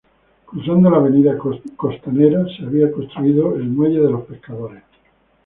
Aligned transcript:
Cruzando 0.47 0.89
la 0.89 0.97
avenida 0.97 1.37
costanera, 1.77 2.43
se 2.57 2.63
había 2.65 2.91
construido 2.91 3.55
el 3.55 3.65
Muelle 3.69 3.99
de 3.99 4.17
Pescadores. 4.17 4.81